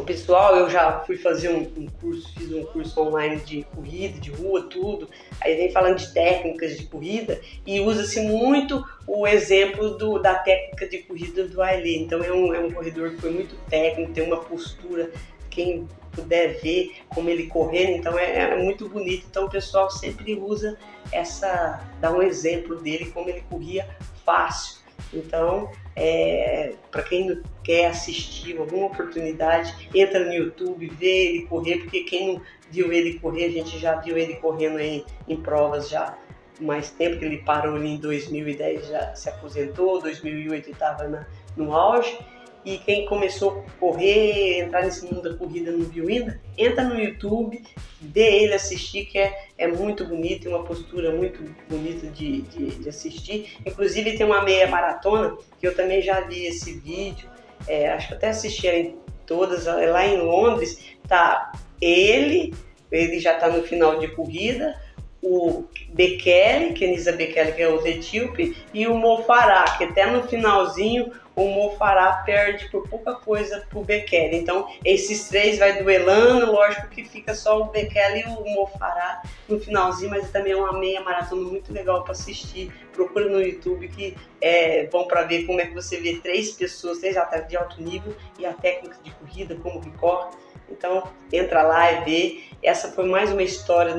o 0.02 0.04
pessoal, 0.04 0.56
eu 0.56 0.68
já 0.68 1.00
fui 1.00 1.16
fazer 1.16 1.50
um, 1.50 1.60
um, 1.76 1.86
curso, 2.00 2.32
fiz 2.34 2.52
um 2.52 2.64
curso 2.64 3.00
online 3.00 3.36
de 3.36 3.62
corrida, 3.74 4.18
de 4.20 4.30
rua, 4.30 4.62
tudo. 4.62 5.08
Aí 5.40 5.56
vem 5.56 5.70
falando 5.70 5.98
de 5.98 6.12
técnicas 6.12 6.76
de 6.76 6.86
corrida 6.86 7.40
e 7.66 7.80
usa-se 7.80 8.20
muito 8.20 8.84
o 9.06 9.26
exemplo 9.26 9.96
do, 9.96 10.18
da 10.18 10.34
técnica 10.34 10.88
de 10.88 10.98
corrida 10.98 11.46
do 11.46 11.62
Ailey. 11.62 12.02
Então 12.02 12.22
é 12.24 12.32
um, 12.32 12.54
é 12.54 12.58
um 12.58 12.72
corredor 12.72 13.10
que 13.10 13.20
foi 13.20 13.30
muito 13.30 13.54
técnico, 13.68 14.12
tem 14.12 14.24
uma 14.24 14.40
postura, 14.40 15.10
quem 15.48 15.86
puder 16.10 16.60
ver 16.60 16.96
como 17.08 17.28
ele 17.28 17.46
correndo, 17.46 17.90
então 17.90 18.18
é, 18.18 18.38
é 18.40 18.56
muito 18.62 18.88
bonito. 18.88 19.26
Então 19.30 19.46
o 19.46 19.50
pessoal 19.50 19.90
sempre 19.90 20.34
usa 20.34 20.76
essa, 21.12 21.88
dá 22.00 22.10
um 22.10 22.22
exemplo 22.22 22.76
dele 22.76 23.10
como 23.12 23.28
ele 23.28 23.42
corria 23.48 23.88
fácil. 24.24 24.78
Então 25.12 25.70
é, 25.96 26.74
para 26.90 27.02
quem 27.02 27.40
quer 27.62 27.86
assistir 27.86 28.58
alguma 28.58 28.86
oportunidade, 28.86 29.88
entra 29.94 30.24
no 30.24 30.32
YouTube, 30.32 30.86
vê 30.98 31.26
ele 31.26 31.46
correr, 31.46 31.78
porque 31.78 32.04
quem 32.04 32.34
não 32.34 32.42
viu 32.70 32.92
ele 32.92 33.18
correr, 33.18 33.44
a 33.44 33.50
gente 33.50 33.78
já 33.78 33.94
viu 33.96 34.16
ele 34.16 34.34
correndo 34.34 34.80
em, 34.80 35.04
em 35.28 35.36
provas 35.36 35.88
já 35.88 36.16
mais 36.60 36.90
tempo, 36.90 37.18
que 37.18 37.24
ele 37.24 37.38
parou 37.38 37.76
ali 37.76 37.90
em 37.90 37.96
2010, 37.98 38.88
já 38.88 39.14
se 39.14 39.28
aposentou, 39.28 40.00
2008 40.00 40.70
estava 40.70 41.26
no 41.56 41.74
auge, 41.74 42.16
e 42.64 42.78
quem 42.78 43.04
começou 43.06 43.64
a 43.66 43.78
correr, 43.78 44.60
entrar 44.60 44.84
nesse 44.84 45.04
mundo 45.04 45.22
da 45.22 45.36
corrida 45.36 45.70
não 45.70 45.84
viu 45.84 46.08
ainda, 46.08 46.40
entra 46.56 46.82
no 46.82 46.98
YouTube, 46.98 47.62
vê 48.00 48.42
ele 48.42 48.54
assistir, 48.54 49.04
que 49.04 49.18
é, 49.18 49.48
é 49.58 49.66
muito 49.66 50.06
bonito, 50.06 50.48
uma 50.48 50.64
postura 50.64 51.12
muito 51.12 51.42
bonita 51.68 52.06
de, 52.06 52.42
de, 52.42 52.70
de, 52.70 52.88
assistir. 52.88 53.58
Inclusive 53.66 54.16
tem 54.16 54.24
uma 54.24 54.42
meia 54.42 54.66
maratona, 54.66 55.36
que 55.60 55.66
eu 55.66 55.74
também 55.74 56.00
já 56.00 56.20
vi 56.22 56.46
esse 56.46 56.78
vídeo, 56.78 57.28
é, 57.68 57.90
acho 57.90 58.08
que 58.08 58.14
até 58.14 58.28
assisti 58.28 58.66
em 58.66 58.96
todas, 59.26 59.66
é 59.66 59.86
lá 59.86 60.06
em 60.06 60.18
Londres, 60.18 60.96
tá 61.06 61.52
ele, 61.80 62.54
ele 62.90 63.20
já 63.20 63.34
está 63.34 63.48
no 63.48 63.62
final 63.62 63.98
de 63.98 64.08
corrida, 64.08 64.80
o 65.22 65.64
Bekele, 65.88 66.74
Kenisa 66.74 67.12
Bekele, 67.12 67.52
que 67.52 67.62
é 67.62 67.68
o 67.68 67.84
etíope, 67.86 68.56
e 68.74 68.86
o 68.86 68.94
Mofará, 68.94 69.64
que 69.78 69.84
até 69.84 70.06
no 70.06 70.22
finalzinho 70.24 71.10
o 71.36 71.46
Mofará 71.46 72.22
perde 72.24 72.68
por 72.70 72.88
pouca 72.88 73.14
coisa 73.14 73.66
pro 73.68 73.82
Bekele. 73.82 74.36
Então, 74.36 74.68
esses 74.84 75.28
três 75.28 75.58
vai 75.58 75.82
duelando, 75.82 76.52
lógico 76.52 76.88
que 76.88 77.04
fica 77.04 77.34
só 77.34 77.60
o 77.60 77.64
Bekele 77.66 78.20
e 78.20 78.24
o 78.24 78.44
Mofará 78.54 79.22
no 79.48 79.58
finalzinho, 79.58 80.10
mas 80.10 80.30
também 80.30 80.52
é 80.52 80.56
uma 80.56 80.78
meia 80.78 81.00
maratona 81.00 81.42
muito 81.42 81.72
legal 81.72 82.02
para 82.02 82.12
assistir. 82.12 82.72
Procura 82.92 83.28
no 83.28 83.40
YouTube 83.40 83.88
que 83.88 84.16
é 84.40 84.86
bom 84.86 85.06
para 85.06 85.22
ver 85.22 85.44
como 85.44 85.60
é 85.60 85.66
que 85.66 85.74
você 85.74 86.00
vê 86.00 86.16
três 86.16 86.52
pessoas, 86.52 86.98
três 86.98 87.16
atletas 87.16 87.48
de 87.48 87.56
alto 87.56 87.82
nível 87.82 88.14
e 88.38 88.46
a 88.46 88.52
técnica 88.52 88.96
de 89.02 89.10
corrida, 89.10 89.56
como 89.56 89.80
que 89.80 89.90
corre. 89.92 90.30
Então, 90.70 91.04
entra 91.32 91.62
lá 91.62 91.92
e 91.92 92.04
vê. 92.04 92.44
Essa 92.62 92.90
foi 92.92 93.06
mais 93.06 93.30
uma 93.30 93.42
história 93.42 93.94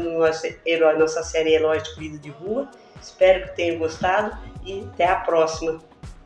herói, 0.65 0.98
nossa 0.98 1.21
série 1.21 1.54
Heróis 1.54 1.84
de 1.84 1.93
Corrida 1.93 2.17
de 2.17 2.30
Rua. 2.30 2.69
Espero 3.00 3.43
que 3.43 3.56
tenham 3.56 3.78
gostado 3.78 4.36
e 4.65 4.88
até 4.91 5.06
a 5.06 5.17
próxima. 5.17 5.80